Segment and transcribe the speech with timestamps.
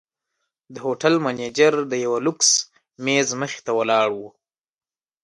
[0.73, 2.49] د هوټل منیجر د یوه لوکس
[3.05, 4.19] میز مخې ته ولاړ و.